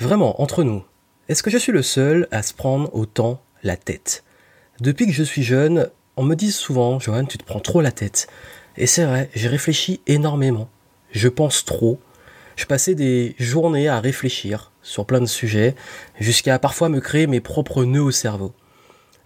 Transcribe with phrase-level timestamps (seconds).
[0.00, 0.82] Vraiment, entre nous,
[1.28, 4.24] est-ce que je suis le seul à se prendre autant la tête?
[4.80, 7.92] Depuis que je suis jeune, on me dit souvent, Johan, tu te prends trop la
[7.92, 8.26] tête.
[8.78, 10.70] Et c'est vrai, j'ai réfléchi énormément.
[11.10, 12.00] Je pense trop.
[12.56, 15.74] Je passais des journées à réfléchir sur plein de sujets,
[16.18, 18.54] jusqu'à parfois me créer mes propres nœuds au cerveau.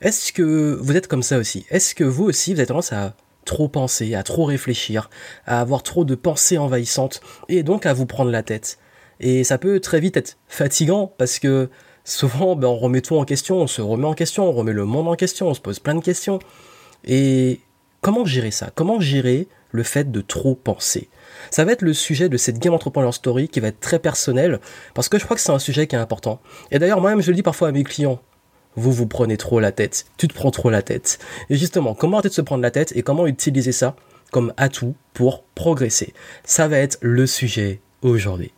[0.00, 1.66] Est-ce que vous êtes comme ça aussi?
[1.70, 3.14] Est-ce que vous aussi, vous avez tendance à
[3.44, 5.08] trop penser, à trop réfléchir,
[5.46, 8.80] à avoir trop de pensées envahissantes, et donc à vous prendre la tête?
[9.20, 11.70] Et ça peut très vite être fatigant, parce que
[12.04, 14.84] souvent, ben, on remet tout en question, on se remet en question, on remet le
[14.84, 16.38] monde en question, on se pose plein de questions.
[17.04, 17.60] Et
[18.00, 18.70] comment gérer ça?
[18.74, 21.08] Comment gérer le fait de trop penser?
[21.50, 24.60] Ça va être le sujet de cette Game Entrepreneur Story qui va être très personnel,
[24.94, 26.40] parce que je crois que c'est un sujet qui est important.
[26.70, 28.20] Et d'ailleurs, moi-même, je le dis parfois à mes clients,
[28.76, 31.18] vous vous prenez trop la tête, tu te prends trop la tête.
[31.50, 33.96] Et justement, comment arrêter de se prendre la tête et comment utiliser ça
[34.32, 36.12] comme atout pour progresser?
[36.44, 38.52] Ça va être le sujet aujourd'hui.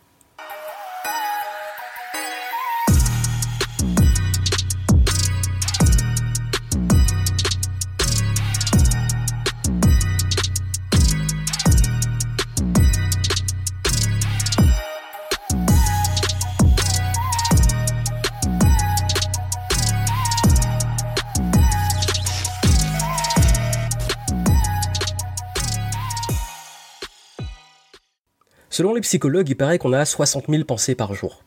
[28.76, 31.42] Selon les psychologues, il paraît qu'on a 60 000 pensées par jour.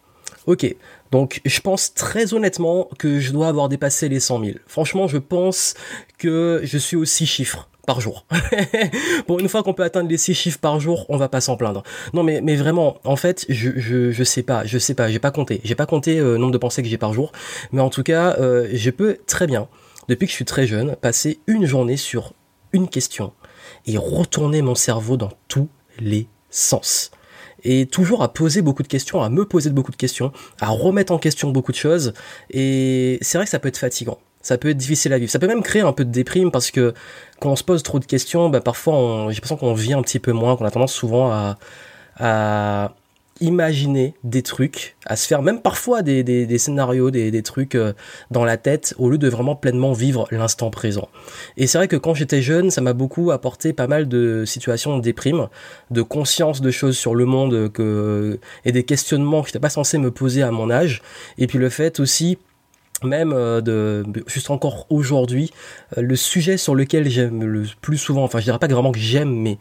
[0.48, 0.76] Ok,
[1.12, 4.58] donc je pense très honnêtement que je dois avoir dépassé les 100 000.
[4.66, 5.76] Franchement, je pense
[6.18, 8.26] que je suis aux 6 chiffres par jour.
[9.28, 11.56] Pour une fois qu'on peut atteindre les 6 chiffres par jour, on va pas s'en
[11.56, 11.84] plaindre.
[12.14, 15.20] Non mais, mais vraiment, en fait, je, je, je sais pas, je sais pas, j'ai
[15.20, 15.62] pas compté.
[15.64, 17.32] J'ai pas compté euh, le nombre de pensées que j'ai par jour,
[17.72, 19.68] mais en tout cas, euh, je peux très bien,
[20.08, 22.34] depuis que je suis très jeune, passer une journée sur
[22.74, 23.34] une question
[23.86, 25.70] et retourner mon cerveau dans tous
[26.00, 27.12] les sens
[27.64, 31.14] et toujours à poser beaucoup de questions, à me poser beaucoup de questions, à remettre
[31.14, 32.14] en question beaucoup de choses.
[32.52, 34.18] Et c'est vrai que ça peut être fatigant.
[34.42, 35.32] Ça peut être difficile à vivre.
[35.32, 36.94] Ça peut même créer un peu de déprime parce que
[37.40, 40.20] quand on se pose trop de questions, bah parfois j'ai l'impression qu'on vit un petit
[40.20, 41.58] peu moins, qu'on a tendance souvent à,
[42.18, 42.94] à
[43.42, 47.94] imaginer des trucs, à se faire même parfois des, scénarios, des, trucs euh,
[48.32, 51.10] dans la tête, au lieu de vraiment pleinement vivre l'instant présent.
[51.58, 54.98] Et c'est vrai que quand j'étais jeune, ça m'a beaucoup apporté pas mal de situations
[54.98, 55.48] de déprime,
[55.92, 57.72] de conscience de choses sur le monde
[58.66, 61.02] et des questionnements que j'étais pas censé me poser à mon âge.
[61.38, 62.38] Et puis le fait aussi
[63.04, 65.52] même euh, de juste encore aujourd'hui
[65.98, 69.00] euh, le sujet sur lequel j'aime le plus souvent enfin je dirais pas vraiment que
[69.00, 69.58] j'aime mais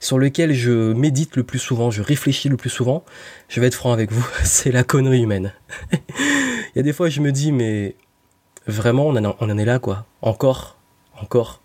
[0.00, 3.04] sur lequel je médite le plus souvent je réfléchis le plus souvent
[3.48, 5.52] je vais être franc avec vous c'est la connerie humaine.
[5.92, 7.96] Il y a des fois je me dis mais
[8.66, 10.06] vraiment on en, on en est là quoi.
[10.20, 10.81] Encore
[11.20, 11.60] encore.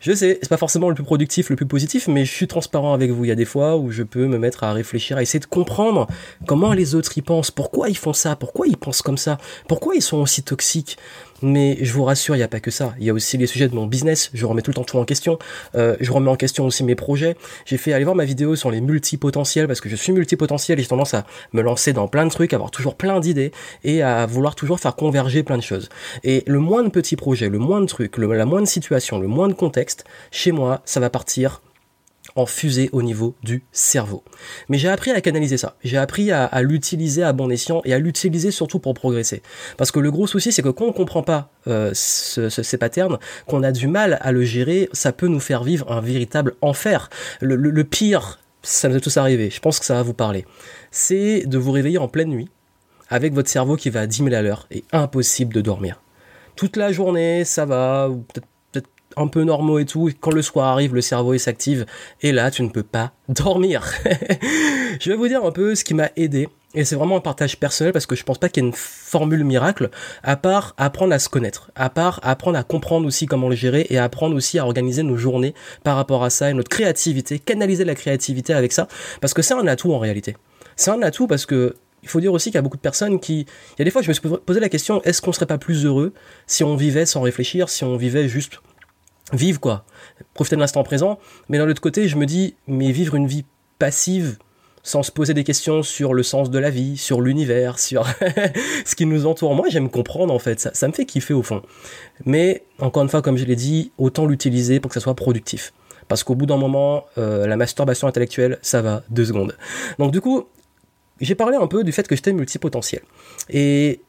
[0.00, 2.94] Je sais, c'est pas forcément le plus productif, le plus positif, mais je suis transparent
[2.94, 3.24] avec vous.
[3.24, 5.46] Il y a des fois où je peux me mettre à réfléchir, à essayer de
[5.46, 6.06] comprendre
[6.46, 9.38] comment les autres y pensent, pourquoi ils font ça, pourquoi ils pensent comme ça,
[9.68, 10.98] pourquoi ils sont aussi toxiques,
[11.42, 12.94] mais je vous rassure, il n'y a pas que ça.
[12.98, 14.30] Il y a aussi les sujets de mon business.
[14.34, 15.38] Je remets tout le temps tout en question.
[15.74, 17.36] Euh, je remets en question aussi mes projets.
[17.64, 20.82] J'ai fait aller voir ma vidéo sur les multipotentiels parce que je suis multipotentiel et
[20.82, 23.52] j'ai tendance à me lancer dans plein de trucs, avoir toujours plein d'idées
[23.84, 25.88] et à vouloir toujours faire converger plein de choses.
[26.24, 29.48] Et le moins de petits projets, le moins de trucs, la moindre situation, le moins
[29.48, 31.60] de contexte, chez moi, ça va partir
[32.34, 34.22] en fusée au niveau du cerveau.
[34.68, 35.76] Mais j'ai appris à canaliser ça.
[35.84, 39.42] J'ai appris à, l'utiliser à bon escient et à l'utiliser surtout pour progresser.
[39.76, 43.62] Parce que le gros souci, c'est que quand on comprend pas euh, ces patterns, qu'on
[43.62, 47.10] a du mal à le gérer, ça peut nous faire vivre un véritable enfer.
[47.40, 50.44] Le, pire, ça nous est tous arrivé, je pense que ça va vous parler,
[50.90, 52.48] c'est de vous réveiller en pleine nuit
[53.08, 56.02] avec votre cerveau qui va à 10 000 à l'heure et impossible de dormir.
[56.56, 58.46] Toute la journée, ça va, peut-être
[59.16, 60.10] un peu normaux et tout.
[60.20, 61.86] quand le soir arrive, le cerveau il s'active
[62.22, 63.84] et là tu ne peux pas dormir.
[65.00, 67.58] je vais vous dire un peu ce qui m'a aidé et c'est vraiment un partage
[67.58, 69.90] personnel parce que je pense pas qu'il y ait une formule miracle
[70.22, 73.86] à part apprendre à se connaître, à part apprendre à comprendre aussi comment le gérer
[73.88, 77.84] et apprendre aussi à organiser nos journées par rapport à ça et notre créativité, canaliser
[77.84, 78.88] la créativité avec ça
[79.20, 80.36] parce que c'est un atout en réalité.
[80.76, 83.18] C'est un atout parce que il faut dire aussi qu'il y a beaucoup de personnes
[83.18, 83.40] qui...
[83.40, 85.58] Il y a des fois, je me suis posé la question, est-ce qu'on serait pas
[85.58, 86.12] plus heureux
[86.46, 88.60] si on vivait sans réfléchir, si on vivait juste
[89.32, 89.84] vivre quoi,
[90.34, 91.18] profiter de l'instant présent.
[91.48, 93.44] Mais d'un autre côté, je me dis, mais vivre une vie
[93.78, 94.38] passive
[94.82, 98.06] sans se poser des questions sur le sens de la vie, sur l'univers, sur
[98.84, 99.54] ce qui nous entoure.
[99.54, 101.62] Moi, j'aime comprendre en fait, ça, me fait kiffer au fond.
[102.24, 105.72] Mais encore une fois, comme je l'ai dit, autant l'utiliser pour que ça soit productif.
[106.06, 109.56] Parce qu'au bout d'un moment, euh, la masturbation intellectuelle, ça va deux secondes.
[109.98, 110.46] Donc du coup,
[111.20, 113.02] j'ai parlé un peu du fait que j'étais multipotentiel.
[113.50, 114.00] Et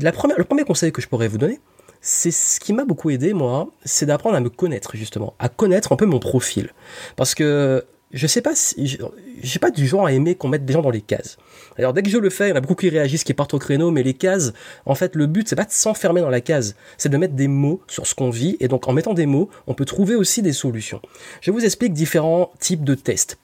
[0.00, 1.60] la première, le premier conseil que je pourrais vous donner,
[2.04, 5.90] c'est ce qui m'a beaucoup aidé, moi, c'est d'apprendre à me connaître, justement, à connaître
[5.90, 6.68] un peu mon profil.
[7.16, 8.98] Parce que je sais pas si,
[9.42, 11.38] j'ai pas du genre à aimer qu'on mette des gens dans les cases.
[11.78, 13.54] Alors dès que je le fais, il y en a beaucoup qui réagissent, qui partent
[13.54, 14.52] au créneau, mais les cases,
[14.84, 17.48] en fait, le but c'est pas de s'enfermer dans la case, c'est de mettre des
[17.48, 20.42] mots sur ce qu'on vit, et donc en mettant des mots, on peut trouver aussi
[20.42, 21.00] des solutions.
[21.40, 23.38] Je vous explique différents types de tests.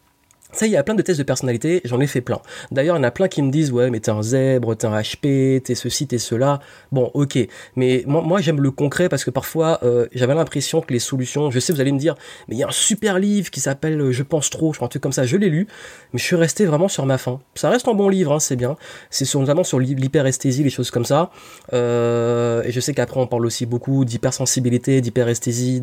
[0.52, 2.40] Ça, il y a plein de tests de personnalité, j'en ai fait plein.
[2.72, 4.86] D'ailleurs, il y en a plein qui me disent, ouais, mais t'es un zèbre, t'es
[4.86, 6.60] un HP, t'es ceci, t'es cela.
[6.90, 7.38] Bon, ok.
[7.76, 11.60] Mais moi, j'aime le concret parce que parfois, euh, j'avais l'impression que les solutions, je
[11.60, 12.16] sais, vous allez me dire,
[12.48, 14.86] mais il y a un super livre qui s'appelle euh, Je pense trop, je crois
[14.86, 15.24] un truc comme ça.
[15.24, 15.68] Je l'ai lu,
[16.12, 17.40] mais je suis resté vraiment sur ma faim.
[17.54, 18.76] Ça reste un bon livre, hein, c'est bien.
[19.10, 21.30] C'est sur, notamment sur l'hyperesthésie, les choses comme ça.
[21.72, 25.82] Euh, et je sais qu'après, on parle aussi beaucoup d'hypersensibilité, d'hyperesthésie,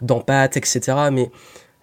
[0.00, 0.80] d'empathie, etc.
[1.12, 1.30] Mais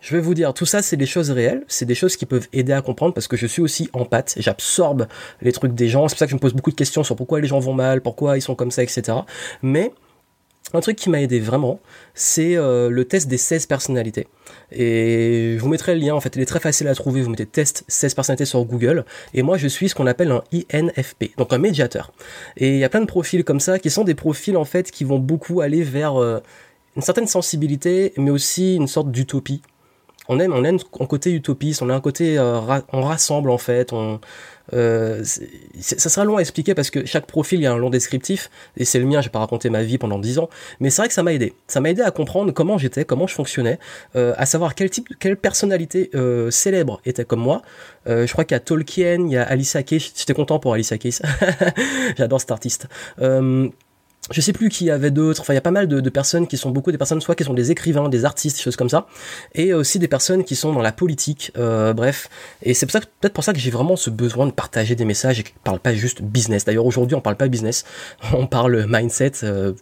[0.04, 2.50] je vais vous dire, tout ça, c'est des choses réelles, c'est des choses qui peuvent
[2.52, 5.08] aider à comprendre parce que je suis aussi en pâte, j'absorbe
[5.42, 7.16] les trucs des gens, c'est pour ça que je me pose beaucoup de questions sur
[7.16, 9.20] pourquoi les gens vont mal, pourquoi ils sont comme ça, etc.
[9.62, 9.94] Mais
[10.74, 11.80] un truc qui m'a aidé vraiment,
[12.16, 14.28] c'est euh, le test des 16 personnalités.
[14.74, 17.30] Et je vous mettrai le lien, en fait, il est très facile à trouver, vous
[17.30, 21.38] mettez test 16 personnalités sur Google, et moi je suis ce qu'on appelle un INFP,
[21.38, 22.12] donc un médiateur.
[22.58, 24.92] Et il y a plein de profils comme ça, qui sont des profils en fait
[24.92, 26.22] qui vont beaucoup aller vers...
[26.22, 26.42] Euh,
[26.96, 29.64] une certaine sensibilité, mais aussi une sorte d'utopie
[30.30, 32.60] on aime, on aime un côté utopiste, on a un côté, euh,
[32.92, 34.20] on rassemble en fait, on,
[34.72, 35.24] euh,
[35.80, 38.50] ça sera long à expliquer parce que chaque profil il y a un long descriptif
[38.78, 40.50] et c'est le mien, j'ai pas raconté ma vie pendant 10 ans,
[40.80, 41.54] mais c'est vrai que ça m'a aidé.
[41.68, 43.80] Ça m'a aidé à comprendre comment j'étais, comment je fonctionnais,
[44.16, 47.62] euh, à savoir quel type, quelle personnalité euh, célèbre était comme moi.
[48.08, 50.74] Euh, je crois qu'il y a Tolkien, il y a Alice Keys, j'étais content pour
[50.74, 51.19] Alice Keys,
[52.18, 52.88] j'adore cet artiste.
[54.31, 55.42] Je sais plus qui avait d'autres.
[55.42, 57.44] Enfin, il y a pas mal de, personnes qui sont beaucoup des personnes soit qui
[57.44, 59.08] sont des écrivains, des artistes, des choses comme ça,
[59.54, 61.52] et aussi des personnes qui sont dans la politique.
[61.58, 62.30] Euh, bref,
[62.62, 65.44] et c'est peut-être pour ça que j'ai vraiment ce besoin de partager des messages et
[65.44, 66.64] ne parle pas juste business.
[66.64, 67.84] D'ailleurs, aujourd'hui, on parle pas business,
[68.34, 69.44] on parle mindset.
[69.44, 69.74] Euh,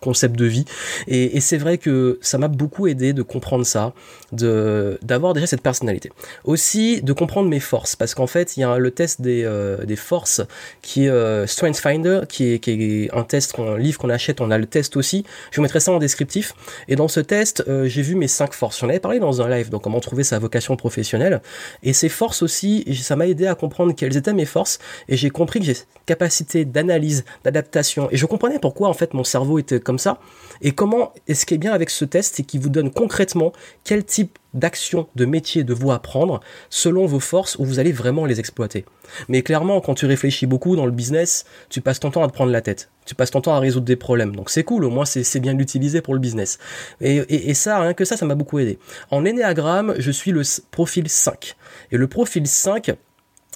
[0.00, 0.64] concept de vie.
[1.08, 3.92] Et, c'est vrai que ça m'a beaucoup aidé de comprendre ça,
[4.32, 6.10] de d'avoir déjà cette personnalité.
[6.44, 9.84] Aussi de comprendre mes forces, parce qu'en fait il y a le test des, euh,
[9.84, 10.40] des forces
[10.82, 14.58] qui est euh, Strength Finder, qui est, un test, un livre qu'on achète, on a
[14.58, 15.24] le test aussi.
[15.50, 16.54] Je vous mettrai ça en descriptif.
[16.88, 18.80] Et dans ce test, euh, j'ai vu mes cinq forces.
[18.80, 21.40] J'en avais parlé dans un live, donc comment trouver sa vocation professionnelle.
[21.82, 24.78] Et ces forces aussi, ça m'a aidé à comprendre quelles étaient mes forces.
[25.08, 25.76] Et j'ai compris que j'ai
[26.06, 28.08] capacité d'analyse, d'adaptation.
[28.10, 30.18] Et je comprenais pourquoi en fait mon cerveau était comme ça.
[30.62, 33.52] Et comment, est ce qui est bien avec ce test, c'est qu'il vous donne concrètement
[33.84, 38.24] quel type d'action, de métier de vous apprendre selon vos forces où vous allez vraiment
[38.24, 38.84] les exploiter.
[39.28, 42.32] Mais clairement, quand tu réfléchis beaucoup dans le business, tu passes ton temps à te
[42.32, 42.90] prendre la tête.
[43.04, 44.34] Tu passes ton temps à résoudre des problèmes.
[44.34, 46.58] Donc c'est cool, au moins c'est bien l'utiliser pour le business.
[47.00, 48.78] Et, ça, rien que ça, ça m'a beaucoup aidé.
[49.10, 51.56] En énéagramme, je suis le profil 5.
[51.90, 52.94] Et le profil 5,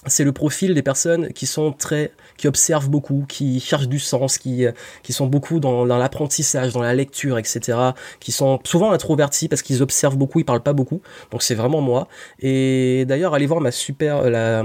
[0.05, 4.37] c'est le profil des personnes qui sont très qui observent beaucoup, qui cherchent du sens,
[4.37, 4.71] qui euh,
[5.03, 7.77] qui sont beaucoup dans, dans l'apprentissage, dans la lecture, etc.
[8.19, 11.01] Qui sont souvent introvertis parce qu'ils observent beaucoup, ils parlent pas beaucoup.
[11.31, 12.07] Donc c'est vraiment moi.
[12.39, 14.63] Et d'ailleurs, allez voir ma super la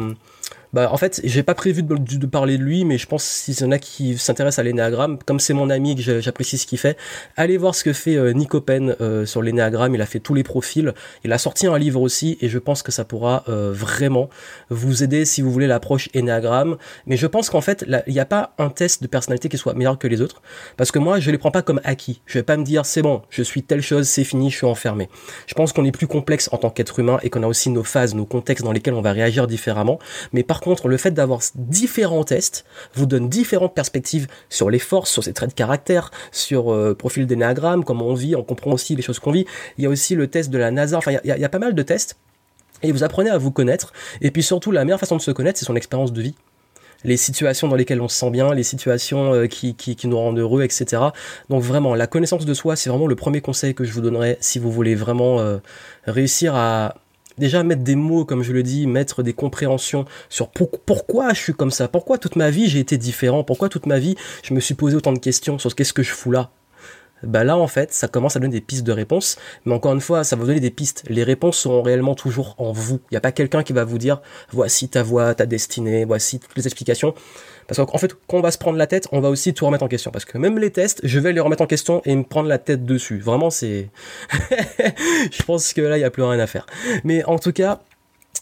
[0.74, 3.62] bah, en fait, j'ai pas prévu de, parler de lui, mais je pense s'il y
[3.62, 6.98] en a qui s'intéressent à l'énéagramme, comme c'est mon ami que j'apprécie ce qu'il fait,
[7.36, 9.94] allez voir ce que fait euh, Nico Pen euh, sur l'énéagramme.
[9.94, 10.92] Il a fait tous les profils.
[11.22, 14.28] Il a sorti un livre aussi, et je pense que ça pourra euh, vraiment
[14.68, 16.76] vous aider si vous voulez l'approche énéagramme.
[17.06, 19.74] Mais je pense qu'en fait, il n'y a pas un test de personnalité qui soit
[19.74, 20.42] meilleur que les autres,
[20.76, 22.20] parce que moi, je les prends pas comme acquis.
[22.26, 24.66] Je vais pas me dire c'est bon, je suis telle chose, c'est fini, je suis
[24.66, 25.08] enfermé.
[25.46, 27.84] Je pense qu'on est plus complexe en tant qu'être humain et qu'on a aussi nos
[27.84, 30.00] phases, nos contextes dans lesquels on va réagir différemment.
[30.32, 32.64] Mais par contre, le fait d'avoir différents tests
[32.94, 37.26] vous donne différentes perspectives sur les forces, sur ses traits de caractère, sur euh, profil
[37.26, 39.46] d'énéagramme, comment on vit, on comprend aussi les choses qu'on vit.
[39.78, 41.74] Il y a aussi le test de la NASA, enfin il y, a, pas mal
[41.74, 42.16] de tests.
[42.82, 43.92] Et vous apprenez à vous connaître.
[44.20, 46.34] Et puis surtout, la meilleure façon de se connaître, c'est son expérience de vie
[47.04, 50.62] les situations dans lesquelles on se sent bien, les situations euh, qui, nous rendent heureux,
[50.62, 51.02] etc.
[51.50, 54.38] Donc vraiment, la connaissance de soi, c'est vraiment le premier conseil que je vous donnerais
[54.40, 55.58] si vous voulez vraiment euh,
[56.06, 56.94] réussir à,
[57.38, 61.54] déjà mettre des mots, comme je le dis, mettre des compréhensions sur pourquoi je suis
[61.54, 64.60] comme ça, pourquoi toute ma vie j'ai été différent, pourquoi toute ma vie je me
[64.60, 66.50] suis posé autant de questions sur qu'est-ce que je fous là.
[67.26, 70.00] Bah là en fait ça commence à donner des pistes de réponses, mais encore une
[70.00, 71.04] fois ça va vous donner des pistes.
[71.08, 73.00] Les réponses seront réellement toujours en vous.
[73.10, 76.38] Il n'y a pas quelqu'un qui va vous dire voici ta voix, ta destinée, voici
[76.38, 77.14] toutes les explications.
[77.66, 79.84] Parce qu'en fait, quand on va se prendre la tête, on va aussi tout remettre
[79.84, 80.10] en question.
[80.10, 82.58] Parce que même les tests, je vais les remettre en question et me prendre la
[82.58, 83.18] tête dessus.
[83.18, 83.88] Vraiment, c'est...
[85.32, 86.66] je pense que là, il n'y a plus rien à faire.
[87.04, 87.80] Mais en tout cas,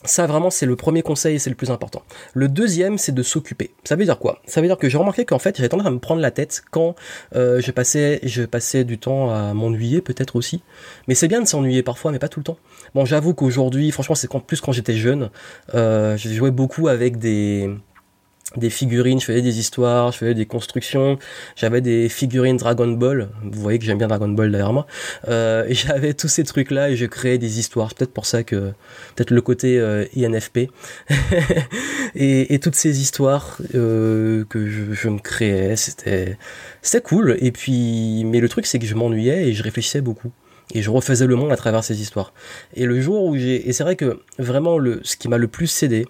[0.04, 2.02] ça vraiment c'est le premier conseil et c'est le plus important.
[2.34, 3.72] Le deuxième c'est de s'occuper.
[3.84, 4.40] Ça veut dire quoi?
[4.46, 6.62] Ça veut dire que j'ai remarqué qu'en fait j'avais tendance à me prendre la tête
[6.70, 6.94] quand
[7.34, 10.62] euh, je passais je passais du temps à m'ennuyer peut-être aussi.
[11.08, 12.58] Mais c'est bien de s'ennuyer parfois mais pas tout le temps.
[12.94, 15.30] Bon j'avoue qu'aujourd'hui franchement c'est plus quand j'étais jeune,
[15.74, 17.70] euh, j'ai joué beaucoup avec des
[18.56, 21.18] des figurines, je faisais des histoires, je faisais des constructions,
[21.56, 24.86] j'avais des figurines Dragon Ball, vous voyez que j'aime bien Dragon Ball derrière moi,
[25.28, 28.72] euh, j'avais tous ces trucs là et je créais des histoires, peut-être pour ça que,
[29.14, 30.70] peut-être le côté euh, INFP,
[32.14, 36.38] et, et, toutes ces histoires euh, que je, je, me créais, c'était,
[36.82, 40.32] c'était cool, et puis, mais le truc c'est que je m'ennuyais et je réfléchissais beaucoup.
[40.74, 42.32] Et je refaisais le monde à travers ces histoires.
[42.74, 45.48] Et le jour où j'ai, et c'est vrai que vraiment le, ce qui m'a le
[45.48, 46.06] plus cédé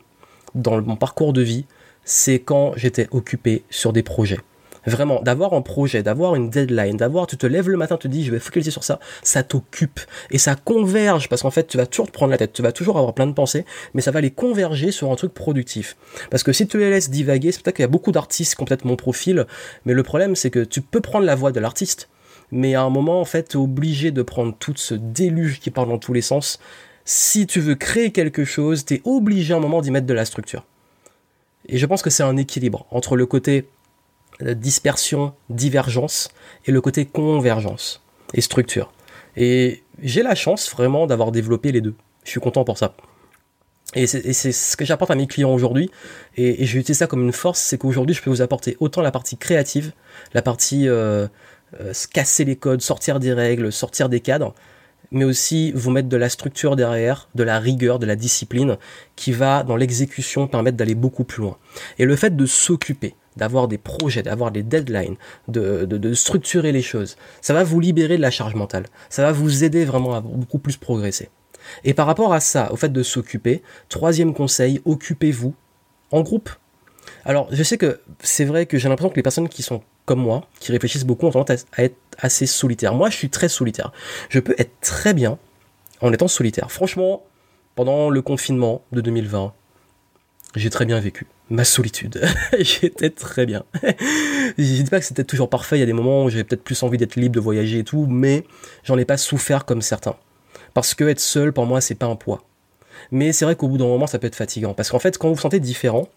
[0.55, 1.65] dans mon parcours de vie,
[2.05, 4.39] c'est quand j'étais occupé sur des projets.
[4.85, 8.13] Vraiment, d'avoir un projet, d'avoir une deadline, d'avoir, tu te lèves le matin, tu te
[8.13, 10.01] dis, je vais focaliser sur ça, ça t'occupe.
[10.31, 12.73] Et ça converge, parce qu'en fait, tu vas toujours te prendre la tête, tu vas
[12.73, 15.97] toujours avoir plein de pensées, mais ça va les converger sur un truc productif.
[16.31, 18.63] Parce que si tu les laisses divaguer, c'est peut-être qu'il y a beaucoup d'artistes qui
[18.63, 19.47] ont peut-être mon profil,
[19.85, 22.09] mais le problème, c'est que tu peux prendre la voix de l'artiste,
[22.51, 25.71] mais à un moment, en fait, tu es obligé de prendre tout ce déluge qui
[25.71, 26.59] parle dans tous les sens.
[27.05, 30.15] Si tu veux créer quelque chose, tu es obligé à un moment d'y mettre de
[30.15, 30.65] la structure.
[31.73, 33.67] Et je pense que c'est un équilibre entre le côté
[34.43, 36.29] euh, dispersion, divergence,
[36.67, 38.03] et le côté convergence
[38.35, 38.93] et structure.
[39.37, 41.95] Et j'ai la chance vraiment d'avoir développé les deux.
[42.25, 42.95] Je suis content pour ça.
[43.95, 45.91] Et c'est ce que j'apporte à mes clients aujourd'hui.
[46.37, 49.11] Et, et j'ai ça comme une force, c'est qu'aujourd'hui, je peux vous apporter autant la
[49.11, 49.93] partie créative,
[50.35, 51.27] la partie euh,
[51.81, 54.55] euh, casser les codes, sortir des règles, sortir des cadres,
[55.13, 58.79] mais aussi vous mettre de la structure derrière, de la rigueur, de la discipline,
[59.15, 61.59] qui va dans l'exécution permettre d'aller beaucoup plus loin.
[61.99, 65.17] Et le fait de s'occuper, d'avoir des projets, d'avoir des deadlines,
[65.49, 68.87] de, structurer les choses, ça va vous libérer de la charge mentale.
[69.09, 71.29] Ça va vous aider vraiment à beaucoup plus progresser.
[71.85, 75.55] Et par rapport à ça, au fait de s'occuper, troisième conseil, occupez-vous
[76.11, 76.51] en groupe.
[77.25, 80.21] Alors, je sais que c'est vrai que j'ai l'impression que les personnes qui sont comme
[80.21, 82.95] moi, qui réfléchissent beaucoup, ont tendance à être assez solitaires.
[82.95, 83.93] Moi, je suis très solitaire.
[84.29, 85.39] Je peux être très bien
[86.01, 86.71] en étant solitaire.
[86.71, 87.25] Franchement,
[87.75, 89.53] pendant le confinement de 2020,
[90.57, 92.21] j'ai très bien vécu ma solitude.
[92.59, 93.65] J'étais très bien.
[93.83, 96.65] je dis pas que c'était toujours parfait, il y a des moments où j'avais peut-être
[96.65, 98.45] plus envie d'être libre, de voyager et tout, mais
[98.85, 100.17] j'en ai pas souffert comme certains.
[100.75, 102.43] Parce que être seul, pour moi, c'est pas un poids.
[103.11, 104.73] Mais c'est vrai qu'au bout d'un moment, ça peut être fatigant.
[104.73, 106.09] Parce qu'en fait, quand vous vous sentez différent,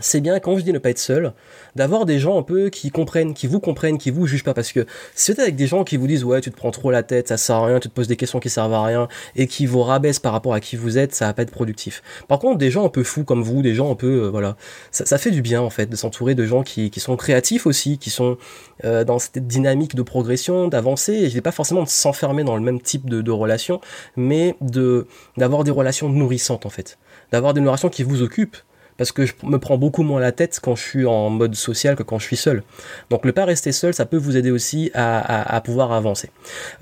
[0.00, 1.32] c'est bien, quand je dis ne pas être seul,
[1.74, 4.54] d'avoir des gens un peu qui comprennent, qui vous comprennent, qui vous jugent pas.
[4.54, 6.70] Parce que si vous êtes avec des gens qui vous disent ouais, tu te prends
[6.70, 8.84] trop la tête, ça sert à rien, tu te poses des questions qui servent à
[8.84, 11.50] rien, et qui vous rabaissent par rapport à qui vous êtes, ça va pas être
[11.50, 12.02] productif.
[12.28, 14.56] Par contre, des gens un peu fous comme vous, des gens un peu, euh, voilà,
[14.90, 18.10] ça, fait du bien en fait de s'entourer de gens qui, sont créatifs aussi, qui
[18.10, 18.38] sont
[18.84, 21.12] euh, dans cette dynamique de progression, d'avancer.
[21.12, 23.80] Et je dis pas forcément de s'enfermer dans le même type de, de relation,
[24.16, 26.98] mais de d'avoir des relations nourrissantes en fait,
[27.32, 28.56] d'avoir des relations qui vous occupent
[28.96, 31.96] parce que je me prends beaucoup moins la tête quand je suis en mode social
[31.96, 32.62] que quand je suis seul.
[33.10, 36.30] Donc le pas rester seul, ça peut vous aider aussi à, pouvoir avancer.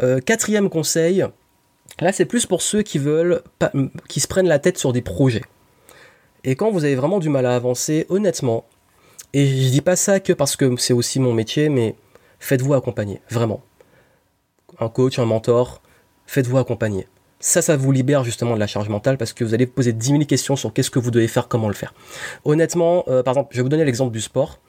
[0.02, 1.24] Euh, quatrième conseil,
[2.00, 3.42] là c'est plus pour ceux qui veulent,
[4.08, 5.42] qui se prennent la tête sur des projets.
[6.44, 8.66] Et quand vous avez vraiment du mal à avancer, honnêtement,
[9.32, 11.96] et je dis pas ça que parce que c'est aussi mon métier, mais
[12.38, 13.62] faites-vous accompagner, vraiment.
[14.78, 15.80] Un coach, un mentor,
[16.26, 17.08] faites-vous accompagner.
[17.46, 20.08] Ça, ça vous libère justement de la charge mentale parce que vous allez poser 10
[20.08, 21.92] 000 questions sur qu'est-ce que vous devez faire, comment le faire.
[22.46, 24.60] Honnêtement, euh, par exemple, je vais vous donner l'exemple du sport.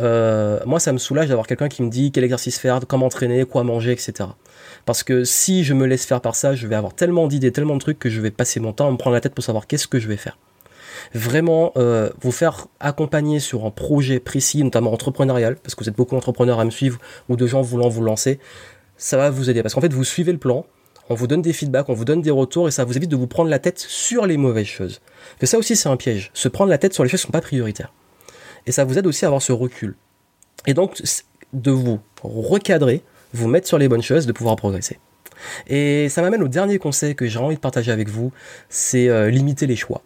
[0.00, 3.44] Euh, moi, ça me soulage d'avoir quelqu'un qui me dit quel exercice faire, comment entraîner,
[3.44, 4.30] quoi manger, etc.
[4.84, 7.74] Parce que si je me laisse faire par ça, je vais avoir tellement d'idées, tellement
[7.74, 9.68] de trucs que je vais passer mon temps à me prendre la tête pour savoir
[9.68, 10.38] qu'est-ce que je vais faire.
[11.14, 15.96] Vraiment, euh, vous faire accompagner sur un projet précis, notamment entrepreneurial, parce que vous êtes
[15.96, 16.98] beaucoup d'entrepreneurs à me suivre
[17.28, 18.40] ou de gens voulant vous lancer,
[18.96, 19.62] ça va vous aider.
[19.62, 20.66] Parce qu'en fait, vous suivez le plan,
[21.08, 23.16] on vous donne des feedbacks, on vous donne des retours et ça vous évite de
[23.16, 25.00] vous prendre la tête sur les mauvaises choses.
[25.38, 27.32] Que ça aussi c'est un piège, se prendre la tête sur les choses qui sont
[27.32, 27.92] pas prioritaires.
[28.66, 29.96] Et ça vous aide aussi à avoir ce recul.
[30.66, 31.02] Et donc
[31.52, 34.98] de vous recadrer, vous mettre sur les bonnes choses, de pouvoir progresser.
[35.66, 38.32] Et ça m'amène au dernier conseil que j'ai envie de partager avec vous,
[38.68, 40.02] c'est euh, limiter les choix.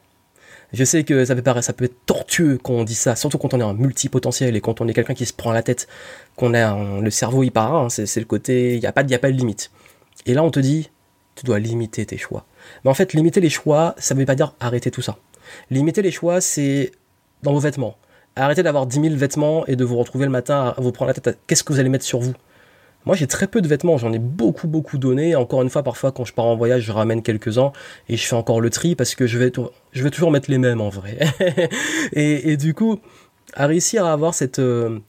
[0.73, 3.37] Je sais que ça peut paraître, ça peut être tortueux quand on dit ça, surtout
[3.37, 5.87] quand on est un multipotentiel et quand on est quelqu'un qui se prend la tête,
[6.37, 9.19] qu'on a le cerveau il part, hein, c'est le côté, il n'y a pas, a
[9.19, 9.71] pas de limite.
[10.25, 10.91] Et là, on te dit,
[11.35, 12.45] tu dois limiter tes choix.
[12.85, 15.19] Mais en fait, limiter les choix, ça ne veut pas dire arrêter tout ça.
[15.71, 16.93] Limiter les choix, c'est
[17.43, 17.97] dans vos vêtements.
[18.37, 21.15] Arrêtez d'avoir 10 000 vêtements et de vous retrouver le matin à vous prendre la
[21.15, 22.35] tête à qu'est-ce que vous allez mettre sur vous.
[23.05, 25.35] Moi, j'ai très peu de vêtements, j'en ai beaucoup, beaucoup donné.
[25.35, 27.73] Encore une fois, parfois, quand je pars en voyage, je ramène quelques-uns
[28.09, 30.89] et je fais encore le tri parce que je vais, toujours mettre les mêmes en
[30.89, 31.19] vrai.
[32.13, 33.01] et, et, du coup,
[33.55, 35.01] à réussir à avoir cette, euh,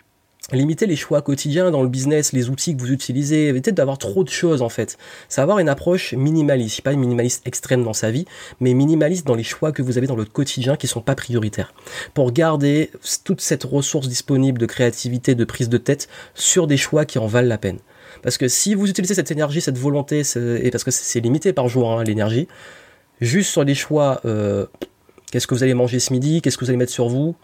[0.51, 4.23] limiter les choix quotidiens dans le business, les outils que vous utilisez, éviter d'avoir trop
[4.23, 4.97] de choses en fait.
[5.29, 8.25] C'est avoir une approche minimaliste, pas une minimaliste extrême dans sa vie,
[8.59, 11.73] mais minimaliste dans les choix que vous avez dans le quotidien qui sont pas prioritaires.
[12.13, 12.91] Pour garder
[13.23, 17.27] toute cette ressource disponible de créativité, de prise de tête sur des choix qui en
[17.27, 17.79] valent la peine.
[18.21, 20.23] Parce que si vous utilisez cette énergie, cette volonté,
[20.61, 22.47] et parce que c'est limité par jour hein, l'énergie,
[23.21, 24.65] juste sur des choix, euh,
[25.31, 27.35] qu'est-ce que vous allez manger ce midi, qu'est-ce que vous allez mettre sur vous,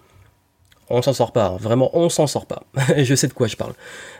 [0.89, 1.47] on s'en sort pas.
[1.47, 1.57] Hein.
[1.59, 2.63] Vraiment, on s'en sort pas.
[2.97, 3.73] je sais de quoi je parle.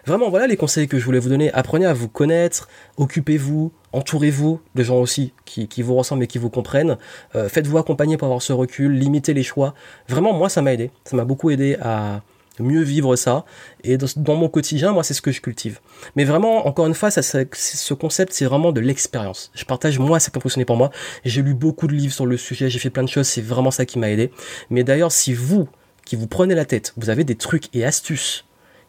[0.05, 1.51] Vraiment, voilà les conseils que je voulais vous donner.
[1.53, 6.49] Apprenez à vous connaître, occupez-vous, entourez-vous de gens aussi qui, vous ressemblent et qui vous
[6.49, 6.97] comprennent.
[7.35, 9.73] Euh, faites-vous accompagner pour avoir ce recul, limitez les choix.
[10.07, 10.91] Vraiment, moi, ça m'a aidé.
[11.05, 12.21] Ça m'a beaucoup aidé à
[12.59, 13.45] mieux vivre ça.
[13.83, 15.79] Et dans, mon quotidien, moi, c'est ce que je cultive.
[16.15, 19.51] Mais vraiment, encore une fois, ce concept, c'est vraiment de l'expérience.
[19.53, 20.91] Je partage, moi, ça qui a fonctionné pour moi.
[21.25, 23.71] J'ai lu beaucoup de livres sur le sujet, j'ai fait plein de choses, c'est vraiment
[23.71, 24.31] ça qui m'a aidé.
[24.69, 25.67] Mais d'ailleurs, si vous,
[26.09, 28.45] qui vous prenez la tête, vous avez des trucs et astuces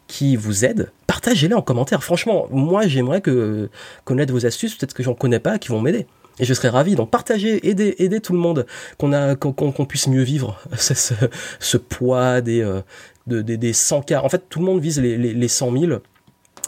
[0.07, 2.03] qui vous aident, partagez-les en commentaire.
[2.03, 3.69] Franchement, moi, j'aimerais que
[4.05, 6.07] connaître vos astuces, peut-être que j'en connais pas, qui vont m'aider.
[6.39, 6.95] Et je serais ravi.
[6.95, 8.65] Donc partagez, aidez, aidez tout le monde,
[8.97, 11.13] qu'on puisse mieux vivre ce,
[11.59, 12.81] ce, poids des, euh,
[13.27, 15.99] des, des 100 k En fait, tout le monde vise les, les, les 100 000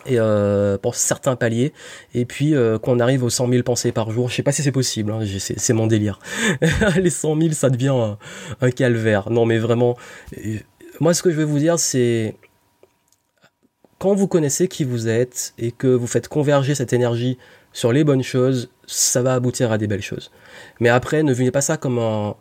[0.06, 1.74] et euh, pour certains paliers.
[2.14, 4.30] Et puis euh, qu'on arrive aux 100 000 pensées par jour.
[4.30, 6.20] Je sais pas si c'est possible hein, c'est mon délire.
[6.98, 8.18] Les 100 000 ça devient un,
[8.62, 9.30] un, calvaire.
[9.30, 9.98] Non mais vraiment
[10.38, 10.58] euh,
[11.00, 12.36] moi ce que je vais vous dire c'est
[14.00, 17.38] quand vous connaissez qui vous êtes et que vous faites converger cette énergie
[17.72, 20.32] sur les bonnes choses ça va aboutir à des belles choses.
[20.80, 22.36] Mais après ne venez pas ça comme un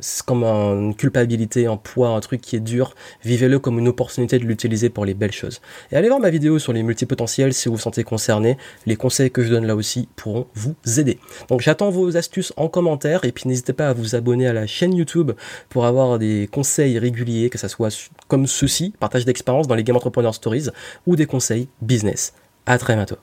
[0.00, 2.94] c'est comme une culpabilité, un poids, un truc qui est dur.
[3.24, 5.60] Vivez-le comme une opportunité de l'utiliser pour les belles choses.
[5.90, 8.56] Et allez voir ma vidéo sur les multipotentiels si vous vous sentez concerné.
[8.86, 11.18] Les conseils que je donne là aussi pourront vous aider.
[11.48, 14.66] Donc j'attends vos astuces en commentaire et puis n'hésitez pas à vous abonner à la
[14.66, 15.32] chaîne YouTube
[15.68, 19.96] pour avoir des conseils réguliers, que ce soit comme ceci, partage d'expérience dans les Game
[19.96, 20.68] Entrepreneur Stories
[21.06, 22.32] ou des conseils business.
[22.66, 23.16] À très bientôt.